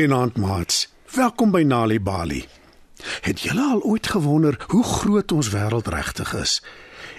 Goeienaand 0.00 0.36
maats. 0.40 0.88
Welkom 1.12 1.50
by 1.52 1.60
Nali 1.60 1.98
Bali. 2.00 2.38
Het 3.20 3.40
julle 3.44 3.60
al 3.60 3.82
ooit 3.84 4.06
gewonder 4.08 4.56
hoe 4.72 4.84
groot 4.84 5.32
ons 5.32 5.50
wêreld 5.52 5.90
regtig 5.92 6.30
is? 6.34 6.62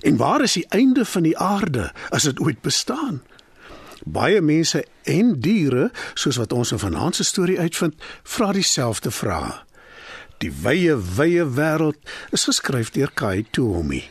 En 0.02 0.18
waar 0.18 0.42
is 0.42 0.56
die 0.58 0.66
einde 0.74 1.06
van 1.06 1.22
die 1.22 1.38
aarde 1.38 1.92
as 2.10 2.26
dit 2.26 2.40
ooit 2.40 2.62
bestaan? 2.66 3.22
Baie 4.06 4.42
mense 4.42 4.82
en 5.04 5.36
diere, 5.40 5.92
soos 6.14 6.40
wat 6.42 6.56
ons 6.58 6.72
in 6.74 6.82
vanaand 6.82 7.20
se 7.20 7.24
storie 7.24 7.60
uitvind, 7.60 8.02
vra 8.24 8.50
dieselfde 8.52 9.14
vraag. 9.14 9.62
Die 10.42 10.50
wye, 10.64 10.98
wye 10.98 11.46
wêreld 11.46 12.02
is 12.34 12.48
geskryf 12.50 12.90
deur 12.98 13.14
Kai 13.14 13.46
Tuomi. 13.52 14.02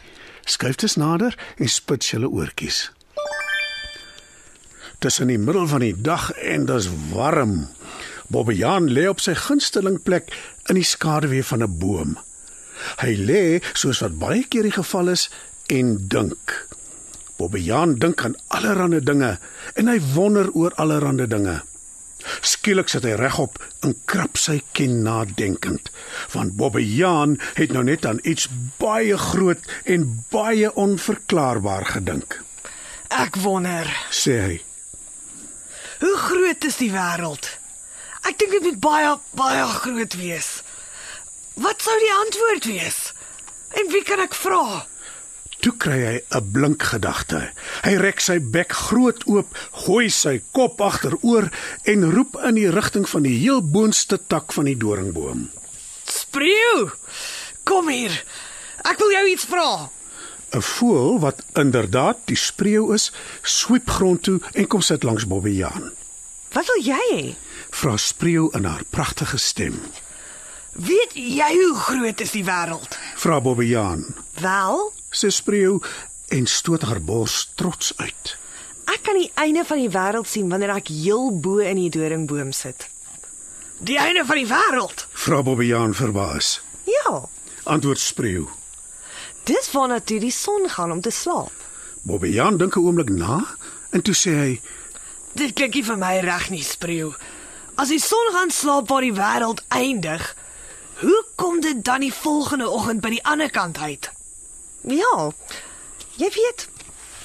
Skryf 0.46 0.78
dit 0.78 0.94
nader 0.96 1.34
en 1.58 1.68
spits 1.68 2.14
julle 2.14 2.30
oortjies. 2.30 2.92
Tussen 5.02 5.26
die 5.26 5.42
middel 5.42 5.66
van 5.66 5.82
die 5.82 5.94
dag 5.98 6.30
en 6.38 6.70
dis 6.70 6.86
warm. 7.10 7.66
Bobbejaan 8.30 8.86
lê 8.94 9.08
op 9.10 9.20
sy 9.22 9.34
gunsteling 9.34 9.98
plek 10.06 10.30
in 10.70 10.78
die 10.78 10.86
skaduwee 10.86 11.42
van 11.42 11.62
'n 11.66 11.78
boom. 11.78 12.18
Hy 13.02 13.12
lê 13.28 13.62
soos 13.74 14.00
wat 14.00 14.18
baie 14.18 14.44
keer 14.48 14.62
die 14.62 14.78
geval 14.78 15.08
is 15.08 15.30
en 15.66 15.96
dink. 16.08 16.66
Bobbejaan 17.36 17.98
dink 17.98 18.24
aan 18.24 18.36
allerlei 18.48 19.00
dinge 19.00 19.38
en 19.74 19.88
hy 19.88 19.98
wonder 20.14 20.50
oor 20.52 20.72
allerlei 20.74 21.26
dinge. 21.26 21.62
Skielik 22.40 22.88
sit 22.88 23.04
hy 23.04 23.14
regop 23.16 23.58
en 23.82 23.94
krap 24.04 24.36
sy 24.36 24.60
kin 24.72 25.02
nadenkend, 25.02 25.90
want 26.32 26.56
Bobbejaan 26.56 27.38
het 27.54 27.72
nou 27.72 27.82
net 27.82 28.06
aan 28.06 28.20
iets 28.22 28.48
baie 28.78 29.16
groot 29.16 29.62
en 29.84 30.24
baie 30.30 30.74
onverklaarbaar 30.74 31.84
gedink. 31.84 32.42
Ek 33.08 33.36
wonder, 33.36 33.88
Sê 34.10 34.36
hy: 34.40 34.60
hoe 36.00 36.16
groot 36.16 36.64
is 36.64 36.76
die 36.76 36.92
wêreld? 36.92 37.59
Dink 38.40 38.54
dit 38.56 38.62
moet 38.64 38.80
baie 38.80 39.16
baie 39.36 39.64
groot 39.82 40.14
wees. 40.16 40.48
Wat 41.60 41.82
sou 41.84 41.96
die 42.00 42.14
antwoord 42.24 42.68
wees? 42.70 43.00
En 43.76 43.90
wie 43.92 44.02
kan 44.06 44.22
ek 44.24 44.34
vra? 44.34 44.86
Toe 45.60 45.74
kry 45.76 45.98
hy 46.00 46.16
'n 46.38 46.52
blink 46.52 46.82
gedagte. 46.82 47.52
Hy 47.84 47.94
rek 48.00 48.20
sy 48.20 48.38
bek 48.40 48.72
groot 48.72 49.20
oop, 49.28 49.52
gooi 49.84 50.08
sy 50.08 50.40
kop 50.56 50.80
agteroor 50.80 51.50
en 51.84 52.10
roep 52.14 52.40
in 52.48 52.54
die 52.56 52.70
rigting 52.72 53.04
van 53.08 53.22
die 53.28 53.36
heel 53.36 53.60
boonste 53.60 54.16
tak 54.16 54.52
van 54.56 54.64
die 54.64 54.76
doringboom. 54.76 55.50
Spreeu. 56.08 56.90
Kom 57.64 57.88
hier. 57.88 58.24
Ek 58.84 58.98
wil 58.98 59.12
jou 59.12 59.26
iets 59.28 59.44
vra. 59.44 59.90
'n 60.56 60.62
Voël 60.62 61.20
wat 61.20 61.44
inderdaad 61.54 62.16
die 62.24 62.36
spreeu 62.36 62.94
is, 62.94 63.12
swiep 63.42 63.90
grond 63.90 64.22
toe 64.22 64.40
en 64.54 64.66
kom 64.66 64.80
sit 64.80 65.02
langs 65.02 65.26
Bobbejaan. 65.26 65.92
Wat 66.52 66.66
wil 66.66 66.82
jy 66.82 67.04
hê? 67.12 67.36
Vra 67.70 67.96
spreeu 67.96 68.48
in 68.56 68.64
haar 68.64 68.82
pragtige 68.90 69.38
stem. 69.38 69.80
Weet 70.72 71.14
jy 71.14 71.50
hoe 71.54 71.74
groot 71.76 72.20
is 72.20 72.30
die 72.34 72.44
wêreld? 72.44 72.96
Vra 73.16 73.40
Bobbejaan. 73.40 74.04
Wel, 74.40 74.92
Sy 75.10 75.28
spreeu 75.34 75.80
en 76.30 76.46
stoot 76.46 76.82
haar 76.86 77.00
bors 77.02 77.48
trots 77.58 77.92
uit. 77.98 78.36
ek 78.90 79.02
kan 79.06 79.14
die 79.18 79.30
einde 79.38 79.64
van 79.64 79.78
die 79.78 79.90
wêreld 79.90 80.26
sien 80.26 80.48
wanneer 80.50 80.70
ek 80.76 80.88
heel 80.90 81.30
bo 81.40 81.58
in 81.58 81.76
die 81.78 81.90
doringboom 81.90 82.52
sit. 82.52 82.86
Die 83.78 83.98
einde 83.98 84.24
van 84.26 84.36
die 84.36 84.46
wêreld? 84.50 85.06
Vra 85.12 85.42
Bobbejaan 85.42 85.94
verbaas. 85.94 86.60
Ja. 86.86 87.20
Antwoord 87.64 87.98
spreeu. 88.00 88.48
Dis 89.44 89.70
waarna 89.72 90.00
toe 90.00 90.18
die 90.20 90.30
son 90.34 90.68
gaan 90.68 90.90
om 90.92 91.00
te 91.00 91.10
slaap. 91.10 91.52
Bobbejaan 92.02 92.56
dink 92.58 92.76
'n 92.76 92.80
oomblik 92.82 93.08
na 93.10 93.44
en 93.90 94.02
toe 94.02 94.14
sê 94.14 94.30
hy: 94.42 94.60
Dit 95.34 95.54
klink 95.54 95.74
nie 95.74 95.84
vir 95.84 95.96
my 95.96 96.18
reg 96.20 96.50
nie, 96.50 96.62
spreeu. 96.62 97.14
As 97.80 97.88
die 97.88 98.00
son 98.00 98.32
gaan 98.32 98.50
slaap 98.52 98.90
waar 98.92 99.00
die 99.00 99.14
wêreld 99.16 99.62
eindig, 99.72 100.36
hoe 101.00 101.24
kom 101.40 101.60
dit 101.64 101.84
dan 101.84 102.02
die 102.04 102.12
volgende 102.12 102.68
oggend 102.68 103.00
by 103.00 103.14
die 103.14 103.24
ander 103.24 103.48
kant 103.50 103.78
uit? 103.80 104.10
Ja. 104.84 105.30
Jy 106.20 106.28
weet, 106.34 106.66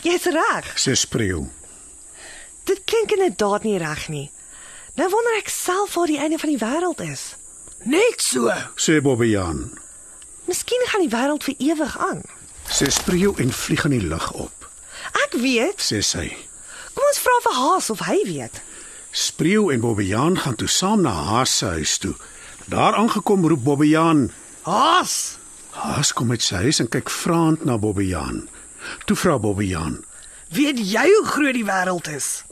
jy's 0.07 0.27
reg. 0.31 0.69
sê 0.79 0.95
spreeu. 0.95 1.49
Dit 2.63 2.85
klink 2.87 3.11
inderdaad 3.11 3.67
nie 3.67 3.77
reg 3.83 4.07
nie. 4.07 4.29
Nou 4.95 5.09
wonder 5.11 5.35
ek 5.41 5.51
self 5.51 5.97
waar 5.99 6.07
die 6.07 6.21
einde 6.23 6.39
van 6.39 6.53
die 6.53 6.61
wêreld 6.61 7.03
is. 7.03 7.25
Net 7.83 8.23
so. 8.23 8.47
Sê 8.79 9.01
Bobbejaan. 9.03 9.73
Miskien 10.47 10.87
gaan 10.87 11.03
die 11.03 11.11
wêreld 11.11 11.43
vir 11.43 11.59
ewig 11.59 11.97
aan. 11.99 12.23
Sê 12.71 12.87
spreeu 12.87 13.35
en 13.43 13.51
vlieg 13.51 13.83
in 13.91 13.97
die 13.97 14.07
lug 14.07 14.31
op. 14.31 14.69
Ek 15.25 15.35
weet. 15.43 15.83
Sê 15.83 15.99
sy. 15.99 16.29
Kom 16.95 17.03
ons 17.11 17.19
vra 17.27 17.35
vir 17.43 17.59
Haas 17.59 17.91
of 17.91 18.05
hy 18.07 18.21
weet. 18.23 18.63
Spreeu 19.15 19.69
en 19.71 19.79
Bobbejaan 19.79 20.35
gaan 20.43 20.55
toe 20.59 20.67
saam 20.67 21.01
na 21.01 21.11
Haas 21.29 21.57
se 21.57 21.65
huis 21.65 21.97
toe. 21.97 22.15
Daar 22.67 22.95
aangekom 22.99 23.47
roep 23.47 23.63
Bobbejaan. 23.63 24.31
Haas. 24.61 25.37
Haas 25.71 26.13
kom 26.13 26.31
uit 26.35 26.43
sy 26.43 26.55
huis 26.65 26.79
en 26.83 26.89
kyk 26.91 27.09
vraend 27.09 27.63
na 27.65 27.77
Bobbejaan. 27.79 28.41
Toe 29.07 29.15
vra 29.17 29.37
Bobbejaan. 29.39 30.01
Weet 30.51 30.79
jy 30.91 31.05
hoe 31.13 31.25
groot 31.31 31.55
die 31.55 31.65
wêreld 31.67 32.07
is? 32.11 32.43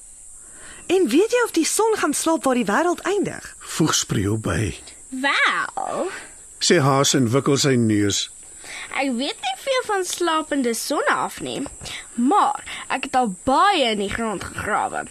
En 0.88 1.07
weet 1.12 1.31
jy 1.35 1.41
of 1.46 1.52
die 1.56 1.66
son 1.68 1.96
gaan 2.00 2.13
slaap 2.16 2.44
waar 2.47 2.56
die 2.59 2.68
wêreld 2.68 3.03
eindig? 3.07 3.44
Voeg 3.75 3.94
spreeu 3.96 4.38
by. 4.38 4.73
Wel, 5.23 6.07
Sê 6.63 6.79
Haas 6.79 7.12
en 7.13 7.28
wikkel 7.31 7.57
sy 7.59 7.75
neus. 7.75 8.29
ek 8.96 9.09
weet 9.19 9.40
nie 9.44 9.57
veel 9.59 9.81
van 9.90 10.03
slapende 10.07 10.72
sonne 10.78 11.12
af 11.12 11.41
nie, 11.41 11.59
maar 12.16 12.63
ek 12.88 13.03
het 13.09 13.16
al 13.19 13.34
baie 13.44 13.90
in 13.91 14.00
die 14.00 14.09
grond 14.13 14.44
gegrawe. 14.44 15.03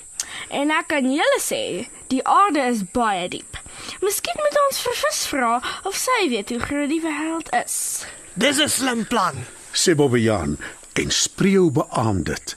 En 0.49 0.71
ek 0.71 0.89
kan 0.93 1.09
julle 1.09 1.41
sê, 1.41 1.89
die 2.13 2.23
aarde 2.29 2.65
is 2.71 2.85
baie 2.93 3.29
diep. 3.29 3.59
Miskien 4.05 4.39
moet 4.39 4.59
ons 4.67 4.81
vir 4.87 4.99
vis 5.03 5.21
vra 5.33 5.53
of 5.89 5.97
sy 5.97 6.29
weet 6.33 6.53
hoe 6.53 6.61
groot 6.61 6.91
die 6.93 7.03
wêreld 7.05 7.53
is. 7.65 8.05
Dis 8.35 8.59
'n 8.61 8.69
slim 8.69 9.07
plan. 9.07 9.47
Sê 9.73 9.95
Bobbejaan 9.95 10.59
en 10.93 11.11
spreeu 11.11 11.71
beamoed 11.71 12.27
dit. 12.27 12.57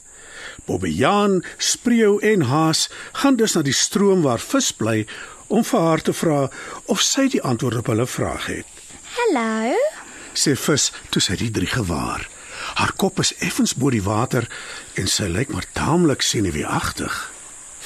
Bobbejaan, 0.66 1.44
spreeu 1.58 2.20
en 2.20 2.42
Haas 2.42 2.90
gaan 3.12 3.36
dus 3.36 3.54
na 3.54 3.62
die 3.62 3.74
stroom 3.74 4.22
waar 4.22 4.40
vis 4.40 4.72
bly 4.72 5.06
om 5.48 5.64
vir 5.64 5.80
haar 5.80 6.02
te 6.02 6.14
vra 6.14 6.50
of 6.86 7.02
sy 7.02 7.28
die 7.30 7.42
antwoord 7.42 7.78
op 7.84 7.92
hulle 7.94 8.08
vraag 8.08 8.46
het. 8.46 8.66
Hallo. 9.18 9.76
Sê 10.34 10.56
vis 10.56 10.92
toe 11.10 11.22
sy 11.22 11.38
die 11.40 11.52
drie 11.52 11.70
gewaar. 11.70 12.28
Haar 12.76 12.92
kop 12.98 13.20
is 13.20 13.36
effens 13.46 13.76
bo 13.76 13.92
die 13.94 14.04
water 14.04 14.48
en 15.00 15.08
sy 15.08 15.30
lyk 15.32 15.54
maar 15.54 15.68
taamlik 15.78 16.26
senuweeagtig. 16.26 17.35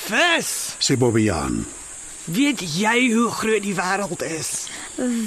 Vis. 0.09 0.75
Sê 0.79 0.97
Bobbejaan. 0.97 1.65
Weet 2.23 2.61
jy 2.77 3.11
hoe 3.13 3.29
groot 3.31 3.61
die 3.61 3.75
wêreld 3.77 4.21
is? 4.25 4.67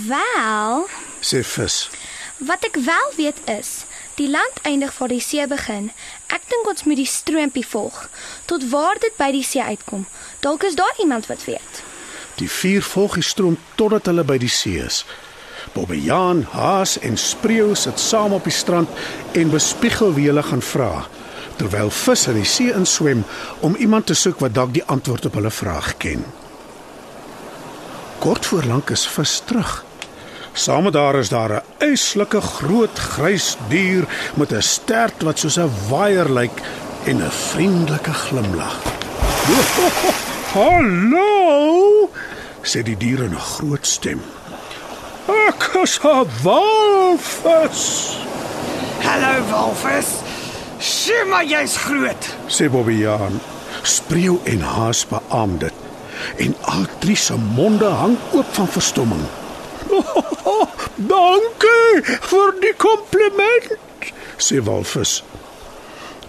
Wel, 0.08 0.86
Sê 1.22 1.42
vis. 1.46 1.88
wat 2.42 2.64
ek 2.66 2.76
wel 2.82 3.08
weet 3.16 3.38
is, 3.46 3.84
die 4.18 4.26
land 4.30 4.58
eindig 4.66 4.90
waar 4.98 5.08
die 5.12 5.20
see 5.22 5.46
begin. 5.46 5.90
Ek 6.34 6.42
dink 6.50 6.66
ons 6.66 6.82
moet 6.90 6.98
die 6.98 7.06
stroompie 7.06 7.66
volg 7.66 8.08
tot 8.50 8.66
waar 8.74 8.98
dit 8.98 9.14
by 9.18 9.30
die 9.34 9.44
see 9.46 9.62
uitkom. 9.62 10.06
Dalk 10.42 10.66
is 10.66 10.74
daar 10.78 10.94
iemand 10.98 11.26
wat 11.30 11.44
weet. 11.46 11.82
Die 12.42 12.50
vier 12.50 12.82
volg 12.82 13.14
die 13.20 13.26
stroom 13.26 13.58
totdat 13.78 14.10
hulle 14.10 14.24
by 14.26 14.38
die 14.42 14.50
see 14.50 14.82
is. 14.82 15.04
Bobbejaan, 15.76 16.42
Haas 16.50 16.96
en 16.98 17.14
Spreeu 17.16 17.74
sit 17.78 17.98
saam 18.02 18.32
op 18.34 18.44
die 18.50 18.54
strand 18.54 18.90
en 19.38 19.50
bespiegel 19.54 20.10
wie 20.18 20.26
hulle 20.26 20.42
gaan 20.42 20.62
vra, 20.62 21.06
terwyl 21.56 21.90
vis 21.90 22.26
in 22.26 22.34
die 22.34 22.48
see 22.48 22.72
inswem 22.72 23.24
om 23.60 23.74
iemand 23.76 24.06
te 24.06 24.14
soek 24.14 24.40
wat 24.40 24.54
dalk 24.54 24.72
die 24.74 24.84
antwoord 24.86 25.26
op 25.26 25.34
hulle 25.34 25.50
vraag 25.50 25.96
ken. 25.96 26.24
Kort 28.22 28.46
voor 28.46 28.62
lank 28.70 28.90
is 28.90 29.06
vis 29.06 29.40
terug. 29.44 29.84
Saam 30.52 30.84
met 30.84 30.94
haar 30.94 31.14
is 31.18 31.28
daar 31.28 31.52
'n 31.52 31.62
eislike 31.78 32.40
groot 32.40 32.98
grys 32.98 33.56
dier 33.68 34.04
met 34.34 34.52
'n 34.52 34.62
stert 34.62 35.22
wat 35.22 35.38
soos 35.38 35.58
'n 35.58 35.70
waier 35.88 36.30
lyk 36.30 36.60
en 37.04 37.16
'n 37.16 37.30
vriendelike 37.30 38.12
glimlag. 38.12 38.76
Hallo, 40.54 42.10
sê 42.62 42.82
die 42.82 42.96
dier 42.96 43.22
in 43.22 43.34
'n 43.34 43.46
groot 43.56 43.86
stem. 43.86 44.22
Ek 45.26 45.70
is 45.82 45.98
'n 46.02 46.26
walvis, 46.42 48.16
Hallo 49.02 49.42
walvis. 49.50 50.21
Sien 50.82 51.28
maar 51.30 51.44
jy's 51.46 51.76
groot. 51.76 52.28
sê 52.46 52.66
Bobbejaan. 52.70 53.40
Spreeu 53.82 54.40
en 54.44 54.60
Haas 54.60 55.06
beamoed 55.06 55.60
dit 55.60 55.82
en 56.36 56.54
al 56.60 56.84
drie 56.98 57.16
se 57.16 57.34
monde 57.36 57.84
hang 57.84 58.16
oop 58.32 58.54
van 58.54 58.68
verstomming. 58.68 59.24
Oh, 60.44 60.68
dankie 60.96 62.02
vir 62.02 62.50
die 62.60 62.72
kompliment, 62.76 63.68
sê 64.36 64.58
walvis. 64.64 65.20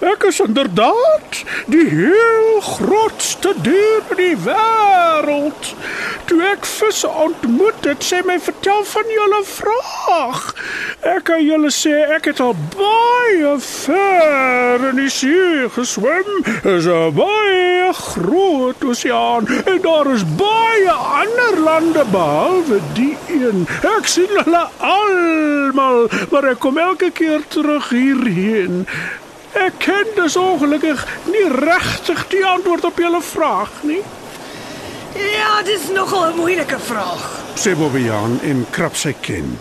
Ek 0.03 0.23
is 0.27 0.39
inderdaad 0.43 1.43
die 1.71 1.85
heel 1.87 2.61
grootste 2.61 3.53
dier 3.63 4.01
in 4.11 4.19
die 4.19 4.37
wêreld. 4.43 5.69
Toe 6.27 6.39
ek 6.49 6.67
visse 6.67 7.07
ontmoet 7.07 7.87
het, 7.87 8.03
sê 8.03 8.19
my 8.27 8.35
vertel 8.43 8.83
van 8.89 9.13
julle 9.15 9.39
vraag. 9.47 10.41
Ek 11.07 11.23
kan 11.29 11.39
julle 11.43 11.71
sê 11.71 11.93
ek 12.17 12.27
het 12.31 12.41
al 12.43 12.55
baie 12.75 13.53
ver 13.63 14.85
in 14.89 14.99
die 14.99 15.11
see 15.11 15.69
geswem. 15.77 16.29
Is 16.75 16.87
'n 16.87 17.15
baie 17.15 17.93
groot 17.93 18.83
oseaan 18.83 19.47
en 19.65 19.81
daar 19.87 20.11
is 20.11 20.27
baie 20.35 20.91
ander 20.91 21.59
lande 21.59 22.03
behalwe 22.11 22.79
die 22.93 23.17
een. 23.27 23.67
Ek 23.97 24.07
sien 24.07 24.31
hulle 24.35 24.67
almal, 24.77 26.07
maar 26.31 26.51
ek 26.51 26.59
kom 26.59 26.77
elke 26.77 27.11
keer 27.11 27.41
terug 27.47 27.89
hierheen. 27.89 28.87
Ek 29.53 29.73
ken 29.77 30.07
dus 30.15 30.35
ongelukkig 30.35 31.07
nie 31.29 31.45
regtig 31.49 32.27
die 32.27 32.45
antwoord 32.45 32.85
op 32.85 32.97
julle 32.97 33.21
vraag 33.21 33.69
nie. 33.81 34.01
Ja, 35.13 35.61
dis 35.61 35.89
nogal 35.93 36.31
'n 36.31 36.35
moeilike 36.35 36.79
vraag. 36.79 37.41
sê 37.55 37.75
Bobbejaan 37.77 38.39
en 38.41 38.65
krap 38.69 38.95
sy 38.95 39.13
kin. 39.21 39.59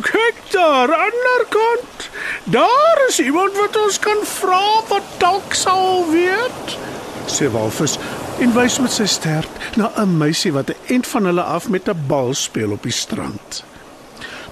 Kyk 0.00 0.34
daar 0.50 0.94
aan 0.94 1.10
die 1.10 1.22
ander 1.22 1.46
kant. 1.48 2.10
Daar 2.44 3.04
is 3.08 3.20
iemand 3.20 3.56
wat 3.56 3.76
ons 3.84 3.98
kan 3.98 4.18
vra 4.24 4.82
wat 4.88 5.02
dalk 5.18 5.54
sal 5.54 6.10
weet. 6.10 6.78
Sê 7.26 7.50
Walvis 7.50 7.98
en 8.40 8.54
wys 8.54 8.78
met 8.78 8.92
sy 8.92 9.06
stert 9.06 9.76
na 9.76 9.92
'n 9.96 10.18
meisie 10.18 10.52
wat 10.52 10.70
'n 10.70 10.76
end 10.86 11.06
van 11.06 11.24
hulle 11.24 11.42
af 11.42 11.68
met 11.68 11.88
'n 11.88 12.04
bal 12.06 12.34
speel 12.34 12.70
op 12.70 12.82
die 12.82 12.92
strand. 12.92 13.64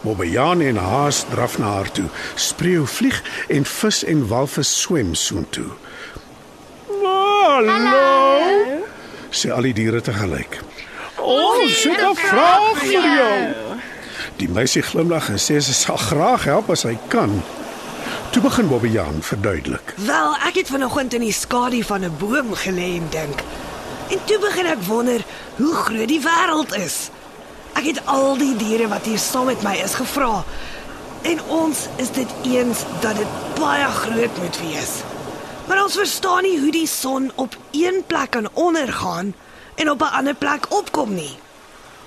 Bobbejaan 0.01 0.61
en 0.61 0.77
Haas 0.77 1.25
draf 1.29 1.59
na 1.59 1.67
haar 1.67 1.91
toe. 1.93 2.09
Spreeu 2.35 2.87
vlieg 2.87 3.23
en 3.49 3.65
vis 3.65 4.05
en 4.05 4.27
walvis 4.29 4.81
swem 4.81 5.15
soontoe. 5.15 5.69
Hallo. 7.03 8.81
Sê 9.31 9.51
al 9.53 9.69
die 9.69 9.75
diere 9.77 10.01
te 10.01 10.13
gelyk. 10.13 10.61
Ons 11.21 11.85
het 11.85 12.01
'n 12.01 12.17
vraag 12.17 12.79
vir 12.79 12.91
jou. 12.91 13.39
Die 14.37 14.49
meisie 14.49 14.83
glimlag 14.83 15.29
en 15.29 15.39
sê 15.39 15.61
sy 15.61 15.73
sal 15.73 15.97
graag 15.97 16.45
help 16.45 16.71
as 16.71 16.81
sy 16.81 16.99
kan. 17.09 17.43
Toe 18.31 18.43
begin 18.43 18.69
Bobbejaan 18.69 19.23
verduidelik. 19.23 19.95
Wel, 19.97 20.37
ek 20.47 20.55
het 20.55 20.69
vanoggend 20.69 21.15
in 21.15 21.21
die 21.21 21.33
skadu 21.33 21.83
van 21.83 22.05
'n 22.05 22.17
boom 22.19 22.55
gelê 22.55 22.97
en 22.97 23.09
dink. 23.11 23.43
En 24.09 24.19
toe 24.25 24.39
begin 24.39 24.67
ek 24.67 24.83
wonder 24.83 25.21
hoe 25.57 25.75
groot 25.75 26.09
die 26.09 26.21
wêreld 26.21 26.75
is. 26.75 27.11
Ek 27.81 27.87
het 27.87 28.01
al 28.13 28.35
die 28.37 28.53
diere 28.61 28.91
wat 28.93 29.07
hier 29.09 29.19
saam 29.19 29.47
met 29.49 29.63
my 29.65 29.71
is 29.81 29.95
gevra. 29.97 30.43
En 31.25 31.39
ons 31.49 31.79
is 32.03 32.11
dit 32.13 32.33
eens 32.45 32.83
dat 33.01 33.17
dit 33.17 33.39
baie 33.57 33.87
groot 33.95 34.41
moet 34.43 34.59
wees. 34.61 34.91
Maar 35.65 35.81
ons 35.87 35.97
verstaan 35.97 36.45
nie 36.45 36.59
hoe 36.61 36.73
die 36.75 36.89
son 36.91 37.31
op 37.41 37.57
een 37.73 38.03
plek 38.07 38.35
kan 38.37 38.51
ondergaan 38.53 39.33
en 39.81 39.91
op 39.91 40.03
'n 40.03 40.13
ander 40.19 40.35
plek 40.35 40.69
opkom 40.69 41.15
nie. 41.15 41.39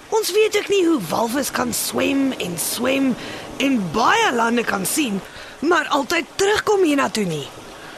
Ons 0.10 0.31
weet 0.31 0.58
ook 0.58 0.70
nie 0.70 0.86
hoe 0.86 1.00
walvis 1.10 1.52
kan 1.52 1.74
swem 1.74 2.31
en 2.31 2.54
swem 2.60 3.16
en 3.58 3.92
baie 3.92 4.34
lande 4.34 4.64
kan 4.64 4.86
sien, 4.86 5.22
maar 5.60 5.88
altyd 5.88 6.25
terugkom 6.36 6.84
hiernatoe 6.84 7.25
nie. 7.25 7.48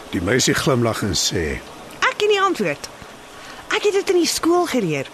Die 0.09 0.21
meisie 0.21 0.53
glimlag 0.53 1.01
en 1.01 1.15
sê: 1.15 1.59
Ek 1.99 2.13
ken 2.17 2.29
die 2.29 2.41
antwoord. 2.41 2.89
Ek 3.67 3.83
het 3.83 3.93
dit 3.93 4.09
in 4.09 4.15
die 4.23 4.27
skool 4.27 4.65
geleer. 4.65 5.07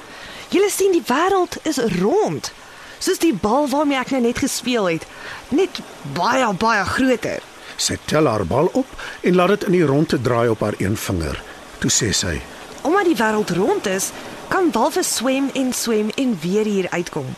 Julle 0.51 0.69
sien 0.69 0.91
die 0.91 1.05
wêreld 1.07 1.55
is 1.63 1.79
rond. 2.01 2.51
Soos 2.99 3.21
die 3.23 3.33
bal 3.33 3.69
waarmee 3.71 3.97
ek 4.01 4.11
nou 4.11 4.19
net 4.25 4.41
gespeel 4.43 4.89
het, 4.91 5.05
net 5.49 5.79
baie 6.17 6.49
baie 6.59 6.83
groter. 6.85 7.39
Sy 7.79 7.95
tel 8.11 8.27
haar 8.27 8.43
bal 8.45 8.67
op 8.77 8.89
en 9.23 9.37
laat 9.39 9.55
dit 9.55 9.69
in 9.69 9.77
die 9.79 9.87
rondte 9.87 10.19
draai 10.21 10.51
op 10.51 10.59
haar 10.65 10.75
een 10.77 10.97
vinger. 10.99 11.39
Toe 11.79 11.89
sê 11.89 12.11
sy: 12.11 12.35
Omdat 12.83 13.07
die 13.07 13.15
wêreld 13.15 13.55
rond 13.55 13.87
is, 13.87 14.11
kan 14.51 14.69
walvis 14.75 15.15
swem 15.21 15.49
en 15.55 15.71
swem 15.73 16.11
en 16.19 16.35
weer 16.43 16.67
hier 16.67 16.91
uitkom. 16.91 17.31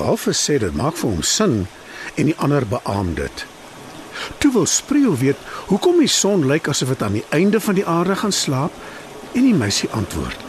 Walvis 0.00 0.40
sê 0.48 0.58
dit 0.58 0.74
maak 0.74 0.96
vir 0.96 1.10
hom 1.12 1.22
sin 1.22 1.60
en 2.16 2.32
die 2.32 2.38
ander 2.40 2.64
beamoen 2.66 3.14
dit. 3.20 3.46
Toe 4.40 4.52
wil 4.56 4.66
Spreeu 4.66 5.12
weet 5.20 5.38
hoekom 5.68 6.00
die 6.00 6.10
son 6.10 6.48
lyk 6.48 6.72
asof 6.72 6.96
dit 6.96 7.04
aan 7.04 7.20
die 7.20 7.26
einde 7.28 7.60
van 7.60 7.76
die 7.76 7.86
aarde 7.86 8.16
gaan 8.16 8.32
slaap 8.32 8.72
en 9.36 9.44
die 9.44 9.54
meisie 9.54 9.92
antwoord. 9.92 10.47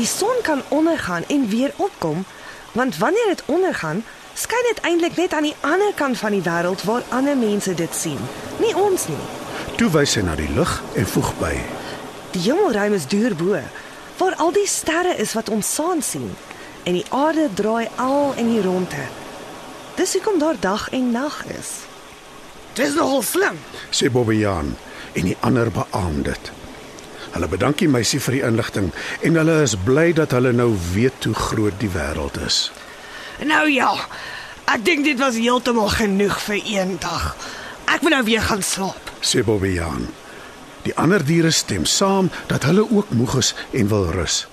Die 0.00 0.08
son 0.08 0.36
kan 0.42 0.62
ondergaan 0.68 1.24
en 1.28 1.48
weer 1.48 1.72
opkom, 1.76 2.24
want 2.72 2.96
wanneer 2.96 3.26
dit 3.26 3.42
ondergaan, 3.46 4.04
skyn 4.34 4.64
dit 4.68 4.78
eintlik 4.80 5.16
net 5.16 5.32
aan 5.32 5.42
die 5.42 5.56
ander 5.60 5.92
kant 5.94 6.16
van 6.18 6.32
die 6.32 6.40
wêreld 6.42 6.84
waar 6.88 7.02
ander 7.08 7.36
mense 7.36 7.74
dit 7.74 7.94
sien, 7.94 8.20
nie 8.56 8.72
ons 8.76 9.04
nie. 9.12 9.24
Toe 9.76 9.90
wys 9.92 10.14
sy 10.16 10.22
na 10.24 10.38
die 10.40 10.48
lug 10.56 10.72
en 10.96 11.04
voeg 11.06 11.28
by: 11.36 11.50
Die 12.32 12.40
hemelruim 12.46 12.96
is 12.96 13.04
deur 13.12 13.36
bo, 13.36 13.60
waar 14.22 14.36
al 14.40 14.54
die 14.56 14.64
sterre 14.66 15.12
is 15.20 15.34
wat 15.36 15.52
ons 15.52 15.74
saam 15.74 16.00
sien 16.00 16.30
en 16.88 16.96
die 16.96 17.04
aarde 17.12 17.50
draai 17.60 17.90
al 18.00 18.32
in 18.40 18.48
die 18.54 18.62
rondte. 18.64 19.04
Dis 20.00 20.16
hoekom 20.16 20.40
daar 20.40 20.56
dag 20.60 20.88
en 20.96 21.10
nag 21.12 21.42
is. 21.58 21.74
Dis 22.72 22.96
nogal 22.96 23.20
slim. 23.22 23.60
sê 23.92 24.08
Bobbejaan 24.08 24.72
en 25.12 25.28
die 25.28 25.36
ander 25.44 25.68
beamoen 25.68 26.24
dit. 26.24 26.52
Hulle 27.34 27.48
bedank 27.48 27.78
die 27.78 27.88
meisie 27.88 28.20
vir 28.20 28.36
die 28.38 28.44
inligting 28.46 28.90
en 29.26 29.38
hulle 29.38 29.60
is 29.62 29.76
bly 29.84 30.10
dat 30.16 30.34
hulle 30.36 30.52
nou 30.52 30.72
weet 30.92 31.24
hoe 31.28 31.34
groot 31.34 31.76
die 31.82 31.90
wêreld 31.94 32.40
is. 32.46 32.70
Nou 33.46 33.66
ja, 33.70 33.92
ek 34.70 34.84
dink 34.84 35.04
dit 35.06 35.18
was 35.20 35.38
heeltemal 35.38 35.92
genoeg 35.94 36.40
vir 36.48 36.60
een 36.64 36.96
dag. 37.02 37.36
Ek 37.90 38.02
moet 38.02 38.16
nou 38.16 38.24
weer 38.24 38.42
gaan 38.42 38.62
slaap. 38.62 39.14
sê 39.20 39.44
Bobbejaan. 39.44 40.08
Die 40.82 40.96
ander 40.96 41.24
diere 41.24 41.50
stem 41.50 41.84
saam 41.84 42.30
dat 42.48 42.64
hulle 42.64 42.86
ook 42.90 43.10
moeg 43.10 43.36
is 43.38 43.54
en 43.70 43.88
wil 43.88 44.10
rus. 44.10 44.46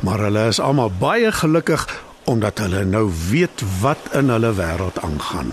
Maar 0.00 0.18
hulle 0.28 0.46
is 0.48 0.60
almal 0.60 0.90
baie 0.90 1.32
gelukkig 1.32 1.86
omdat 2.24 2.58
hulle 2.58 2.84
nou 2.84 3.08
weet 3.30 3.62
wat 3.80 4.12
in 4.12 4.28
hulle 4.28 4.52
wêreld 4.54 5.00
aangaan. 5.00 5.52